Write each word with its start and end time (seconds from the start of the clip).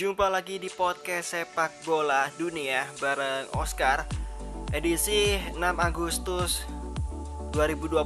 Jumpa 0.00 0.32
lagi 0.32 0.56
di 0.56 0.72
podcast 0.72 1.36
sepak 1.36 1.84
bola 1.84 2.32
dunia 2.40 2.88
bareng 3.04 3.52
Oscar. 3.52 4.08
Edisi 4.72 5.36
6 5.52 5.60
Agustus 5.60 6.64
2020 7.52 8.00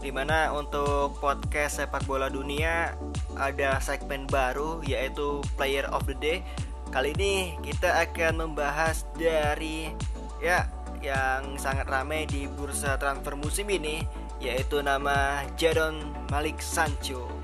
Di 0.00 0.08
mana 0.08 0.48
untuk 0.56 1.20
podcast 1.20 1.84
sepak 1.84 2.08
bola 2.08 2.32
dunia 2.32 2.96
ada 3.36 3.76
segmen 3.84 4.24
baru 4.24 4.80
yaitu 4.80 5.44
Player 5.60 5.84
of 5.92 6.08
the 6.08 6.16
Day. 6.16 6.40
Kali 6.88 7.12
ini 7.20 7.52
kita 7.60 8.00
akan 8.08 8.40
membahas 8.48 9.04
dari 9.12 9.92
ya 10.40 10.64
yang 11.04 11.60
sangat 11.60 11.84
ramai 11.84 12.24
di 12.24 12.48
bursa 12.48 12.96
transfer 12.96 13.36
musim 13.36 13.68
ini 13.68 14.08
yaitu 14.40 14.80
nama 14.80 15.44
Jadon 15.60 16.16
Malik 16.32 16.64
Sancho 16.64 17.43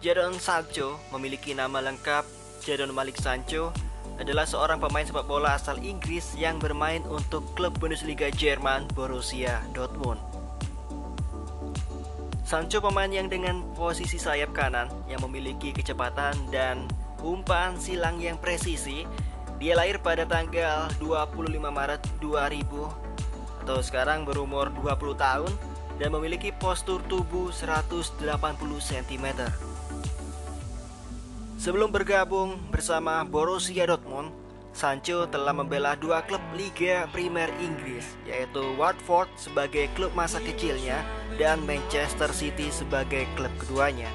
Jadon 0.00 0.40
Sancho 0.40 0.96
memiliki 1.12 1.52
nama 1.52 1.76
lengkap 1.84 2.24
Jadon 2.64 2.88
Malik 2.96 3.20
Sancho 3.20 3.68
adalah 4.16 4.48
seorang 4.48 4.80
pemain 4.80 5.04
sepak 5.04 5.28
bola 5.28 5.60
asal 5.60 5.76
Inggris 5.76 6.32
yang 6.40 6.56
bermain 6.56 7.04
untuk 7.04 7.44
klub 7.52 7.76
Bundesliga 7.76 8.32
Jerman 8.32 8.88
Borussia 8.96 9.60
Dortmund. 9.76 10.16
Sancho 12.48 12.80
pemain 12.80 13.12
yang 13.12 13.28
dengan 13.28 13.60
posisi 13.76 14.16
sayap 14.16 14.56
kanan 14.56 14.88
yang 15.04 15.20
memiliki 15.20 15.68
kecepatan 15.68 16.48
dan 16.48 16.88
umpan 17.20 17.76
silang 17.76 18.16
yang 18.24 18.40
presisi. 18.40 19.04
Dia 19.60 19.76
lahir 19.76 20.00
pada 20.00 20.24
tanggal 20.24 20.88
25 20.96 21.60
Maret 21.60 22.00
2000 22.24 23.68
atau 23.68 23.78
sekarang 23.84 24.24
berumur 24.24 24.72
20 24.72 24.96
tahun 25.20 25.52
dan 26.00 26.16
memiliki 26.16 26.48
postur 26.56 27.04
tubuh 27.06 27.52
180 27.52 28.16
cm. 28.80 29.26
Sebelum 31.60 31.92
bergabung 31.92 32.56
bersama 32.72 33.20
Borussia 33.20 33.84
Dortmund, 33.84 34.32
Sancho 34.72 35.28
telah 35.28 35.52
membela 35.52 35.92
dua 35.92 36.24
klub 36.24 36.40
Liga 36.56 37.04
Primer 37.12 37.52
Inggris, 37.60 38.16
yaitu 38.24 38.64
Watford 38.80 39.28
sebagai 39.36 39.92
klub 39.92 40.16
masa 40.16 40.40
kecilnya 40.40 41.04
dan 41.36 41.60
Manchester 41.68 42.32
City 42.32 42.72
sebagai 42.72 43.28
klub 43.36 43.52
keduanya. 43.60 44.08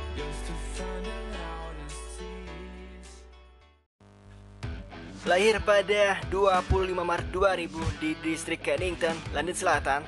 Lahir 5.25 5.57
pada 5.61 6.21
25 6.29 6.69
Maret 6.93 7.29
2000 7.33 8.01
di 8.01 8.13
distrik 8.21 8.61
Kennington, 8.61 9.17
London 9.33 9.57
Selatan, 9.57 10.01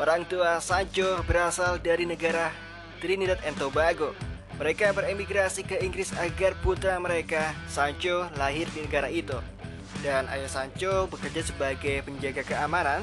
orang 0.00 0.24
tua 0.28 0.62
Sancho 0.62 1.20
berasal 1.26 1.80
dari 1.82 2.08
negara 2.08 2.54
Trinidad 3.02 3.40
and 3.44 3.58
Tobago 3.58 4.14
mereka 4.62 4.92
beremigrasi 4.92 5.64
ke 5.64 5.80
Inggris 5.80 6.12
agar 6.20 6.52
putra 6.60 6.94
mereka, 7.00 7.56
Sancho, 7.66 8.30
lahir 8.36 8.68
di 8.70 8.84
negara 8.84 9.08
itu. 9.08 9.34
Dan 10.06 10.28
ayah 10.28 10.46
Sancho 10.46 11.08
bekerja 11.08 11.42
sebagai 11.42 12.04
penjaga 12.04 12.46
keamanan. 12.46 13.02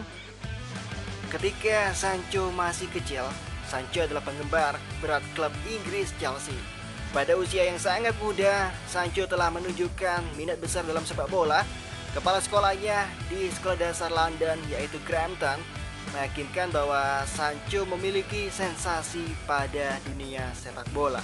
Ketika 1.28 1.92
Sancho 1.92 2.54
masih 2.54 2.88
kecil, 2.96 3.26
Sancho 3.68 4.06
adalah 4.06 4.24
penggemar 4.24 4.80
berat 5.02 5.20
klub 5.34 5.54
Inggris 5.68 6.16
Chelsea. 6.22 6.56
Pada 7.10 7.34
usia 7.34 7.66
yang 7.66 7.82
sangat 7.82 8.14
muda, 8.22 8.70
Sancho 8.86 9.26
telah 9.26 9.50
menunjukkan 9.50 10.38
minat 10.38 10.62
besar 10.62 10.86
dalam 10.86 11.02
sepak 11.02 11.28
bola. 11.28 11.66
Kepala 12.14 12.40
sekolahnya 12.42 13.10
di 13.28 13.50
sekolah 13.52 13.78
dasar 13.78 14.10
London 14.16 14.58
yaitu 14.70 14.98
Crampton 15.06 15.62
meyakinkan 16.14 16.74
bahwa 16.74 17.24
Sancho 17.30 17.86
memiliki 17.86 18.50
sensasi 18.50 19.24
pada 19.46 19.98
dunia 20.10 20.50
sepak 20.58 20.88
bola. 20.92 21.22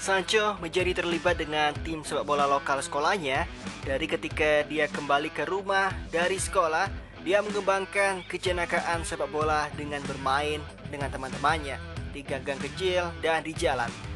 Sancho 0.00 0.56
menjadi 0.64 1.04
terlibat 1.04 1.36
dengan 1.36 1.76
tim 1.84 2.00
sepak 2.00 2.24
bola 2.24 2.48
lokal 2.48 2.80
sekolahnya 2.80 3.44
dari 3.84 4.08
ketika 4.08 4.64
dia 4.64 4.88
kembali 4.88 5.28
ke 5.28 5.44
rumah 5.44 5.92
dari 6.08 6.40
sekolah 6.40 6.88
dia 7.20 7.44
mengembangkan 7.44 8.24
kejenakaan 8.24 9.04
sepak 9.04 9.28
bola 9.28 9.68
dengan 9.76 10.00
bermain 10.08 10.64
dengan 10.88 11.12
teman-temannya 11.12 11.76
di 12.16 12.24
gang-gang 12.24 12.58
kecil 12.58 13.12
dan 13.20 13.44
di 13.44 13.52
jalan. 13.52 14.09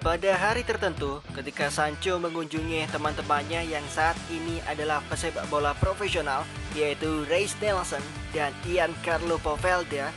Pada 0.00 0.32
hari 0.32 0.64
tertentu, 0.64 1.20
ketika 1.36 1.68
Sancho 1.68 2.16
mengunjungi 2.16 2.88
teman-temannya 2.88 3.68
yang 3.68 3.84
saat 3.92 4.16
ini 4.32 4.64
adalah 4.64 5.04
pesepak 5.12 5.44
bola 5.52 5.76
profesional, 5.76 6.48
yaitu 6.72 7.28
Ray 7.28 7.44
Nelson 7.60 8.00
dan 8.32 8.56
Ian 8.64 8.96
Carlo 9.04 9.36
Povelda, 9.36 10.08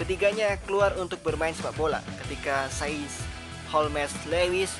Ketiganya 0.00 0.56
keluar 0.64 0.96
untuk 0.96 1.20
bermain 1.20 1.52
sepak 1.52 1.76
bola 1.76 2.00
ketika 2.24 2.72
Saiz 2.72 3.20
Holmes 3.68 4.08
Lewis, 4.32 4.72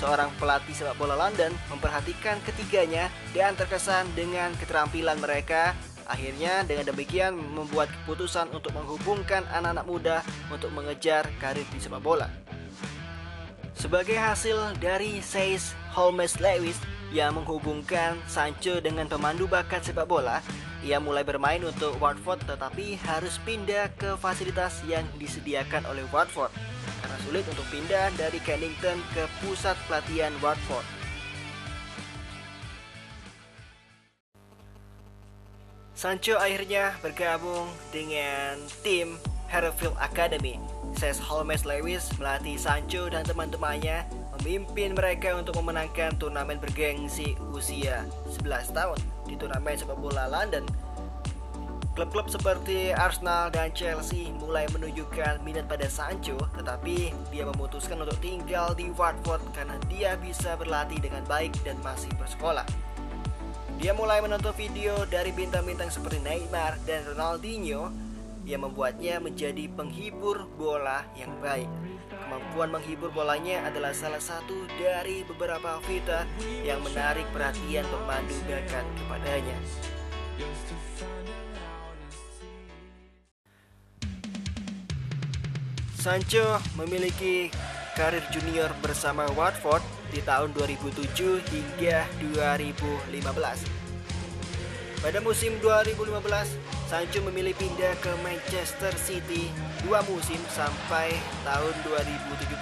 seorang 0.00 0.32
pelatih 0.40 0.72
sepak 0.72 0.96
bola 0.96 1.20
London, 1.20 1.52
memperhatikan 1.68 2.40
ketiganya 2.48 3.12
dan 3.36 3.52
terkesan 3.60 4.08
dengan 4.16 4.56
keterampilan 4.56 5.20
mereka. 5.20 5.76
Akhirnya 6.08 6.64
dengan 6.64 6.88
demikian 6.88 7.36
membuat 7.36 7.92
keputusan 7.92 8.56
untuk 8.56 8.72
menghubungkan 8.72 9.44
anak-anak 9.52 9.84
muda 9.84 10.16
untuk 10.48 10.72
mengejar 10.72 11.28
karir 11.36 11.68
di 11.68 11.76
sepak 11.76 12.00
bola. 12.00 12.43
Sebagai 13.84 14.16
hasil 14.16 14.80
dari 14.80 15.20
Saiz 15.20 15.76
Holmes 15.92 16.40
Lewis 16.40 16.80
yang 17.12 17.36
menghubungkan 17.36 18.16
Sancho 18.24 18.80
dengan 18.80 19.04
pemandu 19.04 19.44
bakat 19.44 19.84
sepak 19.84 20.08
bola, 20.08 20.40
ia 20.80 20.96
mulai 20.96 21.20
bermain 21.20 21.60
untuk 21.60 21.92
Watford 22.00 22.40
tetapi 22.48 22.96
harus 23.04 23.36
pindah 23.44 23.92
ke 24.00 24.16
fasilitas 24.16 24.80
yang 24.88 25.04
disediakan 25.20 25.84
oleh 25.84 26.00
Watford 26.08 26.48
karena 27.04 27.18
sulit 27.28 27.44
untuk 27.44 27.68
pindah 27.68 28.08
dari 28.16 28.40
Kennington 28.40 29.04
ke 29.12 29.28
pusat 29.44 29.76
pelatihan 29.84 30.32
Watford. 30.40 30.88
Sancho 35.92 36.40
akhirnya 36.40 36.96
bergabung 37.04 37.68
dengan 37.92 38.56
tim 38.80 39.20
Herfield 39.52 40.00
Academy. 40.00 40.73
Ses 40.94 41.18
Holmes 41.18 41.66
Lewis 41.66 42.06
melatih 42.16 42.54
Sancho 42.54 43.10
dan 43.10 43.26
teman-temannya 43.26 44.06
memimpin 44.38 44.94
mereka 44.94 45.34
untuk 45.34 45.58
memenangkan 45.58 46.14
turnamen 46.16 46.62
bergengsi 46.62 47.34
usia 47.50 48.06
11 48.30 48.70
tahun 48.70 48.98
di 49.26 49.34
turnamen 49.34 49.74
sepak 49.74 49.98
bola 49.98 50.30
London. 50.30 50.62
Klub-klub 51.94 52.26
seperti 52.26 52.90
Arsenal 52.90 53.54
dan 53.54 53.70
Chelsea 53.70 54.34
mulai 54.42 54.66
menunjukkan 54.74 55.38
minat 55.46 55.70
pada 55.70 55.86
Sancho, 55.86 56.34
tetapi 56.58 57.14
dia 57.30 57.46
memutuskan 57.46 58.02
untuk 58.02 58.18
tinggal 58.18 58.74
di 58.74 58.90
Watford 58.90 59.46
karena 59.54 59.78
dia 59.86 60.18
bisa 60.18 60.58
berlatih 60.58 60.98
dengan 60.98 61.22
baik 61.30 61.54
dan 61.62 61.78
masih 61.86 62.10
bersekolah. 62.18 62.66
Dia 63.78 63.94
mulai 63.94 64.18
menonton 64.22 64.50
video 64.58 65.06
dari 65.06 65.30
bintang-bintang 65.30 65.90
seperti 65.90 66.18
Neymar 66.22 66.82
dan 66.82 67.06
Ronaldinho 67.10 68.03
yang 68.44 68.64
membuatnya 68.64 69.20
menjadi 69.20 69.68
penghibur 69.72 70.48
bola 70.56 71.04
yang 71.16 71.32
baik. 71.40 71.68
Kemampuan 72.08 72.72
menghibur 72.72 73.12
bolanya 73.12 73.64
adalah 73.68 73.92
salah 73.92 74.20
satu 74.20 74.68
dari 74.80 75.24
beberapa 75.28 75.80
fitur 75.84 76.24
yang 76.64 76.80
menarik 76.84 77.24
perhatian 77.32 77.84
pemandu 77.88 78.36
bakat 78.48 78.84
kepadanya. 78.96 79.56
Sancho 86.04 86.60
memiliki 86.76 87.48
karir 87.96 88.20
junior 88.28 88.68
bersama 88.84 89.24
Watford 89.32 89.80
di 90.12 90.20
tahun 90.20 90.52
2007 90.52 91.40
hingga 91.48 92.04
2015. 92.36 93.83
Pada 95.04 95.20
musim 95.20 95.52
2015, 95.60 96.16
Sancho 96.88 97.20
memilih 97.28 97.52
pindah 97.60 97.92
ke 98.00 98.08
Manchester 98.24 98.88
City 98.96 99.52
dua 99.84 100.00
musim 100.08 100.40
sampai 100.48 101.12
tahun 101.44 101.76
2017. 101.84 102.56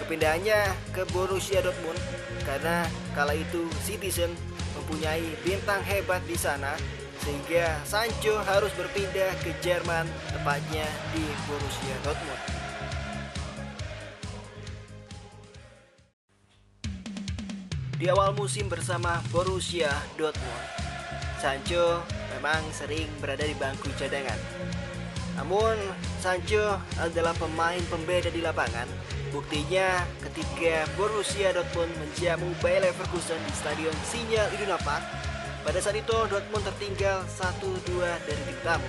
Kepindahannya 0.00 0.72
ke 0.96 1.04
Borussia 1.12 1.60
Dortmund 1.60 2.00
karena 2.48 2.88
kala 3.12 3.36
itu 3.36 3.68
Citizen 3.84 4.32
mempunyai 4.80 5.20
bintang 5.44 5.84
hebat 5.84 6.24
di 6.24 6.40
sana 6.40 6.72
sehingga 7.20 7.84
Sancho 7.84 8.40
harus 8.48 8.72
berpindah 8.72 9.36
ke 9.44 9.52
Jerman 9.60 10.08
tepatnya 10.32 10.88
di 11.12 11.20
Borussia 11.44 11.96
Dortmund. 12.00 12.42
Di 18.00 18.08
awal 18.08 18.32
musim 18.32 18.72
bersama 18.72 19.20
Borussia 19.28 19.92
Dortmund, 20.16 20.82
Sancho 21.42 22.06
memang 22.38 22.62
sering 22.70 23.10
berada 23.18 23.42
di 23.42 23.58
bangku 23.58 23.90
cadangan. 23.98 24.38
Namun, 25.34 25.74
Sancho 26.22 26.78
adalah 27.02 27.34
pemain 27.34 27.82
pembeda 27.90 28.30
di 28.30 28.38
lapangan. 28.38 28.86
Buktinya 29.34 30.06
ketika 30.22 30.86
Borussia 30.94 31.50
Dortmund 31.50 31.90
menjamu 31.98 32.46
Bayer 32.62 32.86
Leverkusen 32.86 33.42
di 33.42 33.52
Stadion 33.58 33.96
Sinyal 34.06 34.54
Iduna 34.54 34.78
Park, 34.86 35.02
Pada 35.62 35.78
saat 35.78 35.94
itu 35.94 36.16
Dortmund 36.26 36.66
tertinggal 36.66 37.22
1-2 37.38 38.02
dari 38.26 38.42
tim 38.50 38.58
tamu. 38.66 38.82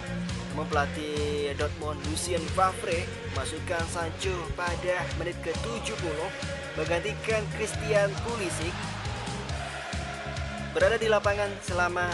Namun 0.49 0.65
pelatih 0.73 1.53
Dortmund 1.53 2.01
Lucien 2.09 2.41
Favre 2.57 3.05
masukkan 3.37 3.85
Sancho 3.93 4.33
pada 4.57 5.05
menit 5.21 5.37
ke-70 5.45 6.01
menggantikan 6.73 7.45
Christian 7.53 8.09
Pulisic. 8.25 8.73
Berada 10.73 10.97
di 10.97 11.05
lapangan 11.05 11.53
selama 11.61 12.09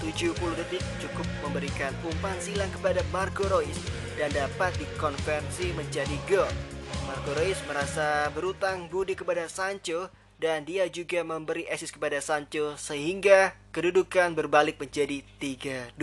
70 0.00 0.32
detik 0.56 0.80
cukup 1.04 1.28
memberikan 1.44 1.92
umpan 2.08 2.36
silang 2.40 2.72
kepada 2.72 3.04
Marco 3.12 3.44
Reus 3.44 3.76
dan 4.16 4.32
dapat 4.32 4.72
dikonversi 4.80 5.76
menjadi 5.76 6.16
gol. 6.24 6.48
Marco 7.04 7.36
Reus 7.36 7.60
merasa 7.68 8.32
berutang 8.32 8.88
budi 8.88 9.12
kepada 9.12 9.44
Sancho 9.52 10.08
dan 10.40 10.64
dia 10.64 10.88
juga 10.88 11.20
memberi 11.20 11.68
assist 11.68 11.92
kepada 11.92 12.16
Sancho 12.24 12.80
sehingga 12.80 13.52
kedudukan 13.76 14.32
berbalik 14.32 14.80
menjadi 14.80 15.20
3-2. 15.36 15.96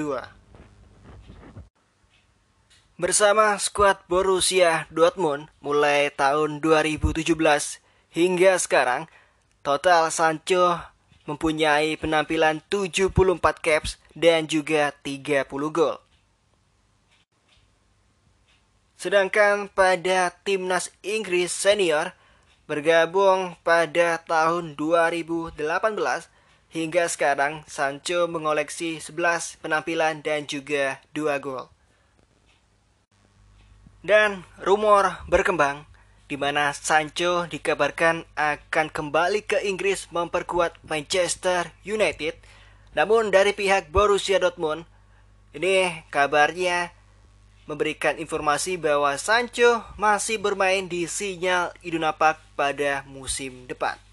Bersama 2.97 3.57
skuad 3.57 4.01
Borussia 4.09 4.85
Dortmund 4.93 5.49
mulai 5.61 6.13
tahun 6.13 6.61
2017 6.61 7.33
hingga 8.13 8.57
sekarang, 8.61 9.05
total 9.61 10.09
Sancho 10.13 10.81
mempunyai 11.27 11.99
penampilan 11.99 12.63
74 12.71 13.11
caps 13.59 13.99
dan 14.15 14.47
juga 14.49 14.95
30 15.03 15.45
gol. 15.69 15.99
Sedangkan 18.97 19.69
pada 19.69 20.33
timnas 20.41 20.89
Inggris 21.05 21.53
senior, 21.53 22.17
Bergabung 22.67 23.55
pada 23.63 24.19
tahun 24.27 24.75
2018 24.75 25.55
hingga 26.75 27.07
sekarang 27.07 27.63
Sancho 27.63 28.27
mengoleksi 28.27 28.99
11 28.99 29.63
penampilan 29.63 30.19
dan 30.19 30.43
juga 30.43 30.99
2 31.15 31.31
gol. 31.39 31.71
Dan 34.03 34.43
rumor 34.59 35.15
berkembang 35.31 35.87
di 36.27 36.35
mana 36.35 36.75
Sancho 36.75 37.47
dikabarkan 37.47 38.27
akan 38.35 38.87
kembali 38.91 39.47
ke 39.47 39.63
Inggris 39.63 40.11
memperkuat 40.11 40.75
Manchester 40.83 41.71
United. 41.87 42.35
Namun 42.95 43.31
dari 43.31 43.55
pihak 43.55 43.87
Borussia 43.91 44.39
Dortmund 44.39 44.83
ini 45.55 46.03
kabarnya 46.11 46.91
memberikan 47.67 48.15
informasi 48.15 48.79
bahwa 48.79 49.15
Sancho 49.19 49.83
masih 49.99 50.39
bermain 50.39 50.87
di 50.87 51.07
sinyal 51.07 51.75
Iduna 51.83 52.15
Park 52.15 52.39
pada 52.55 53.03
musim 53.07 53.67
depan. 53.67 54.06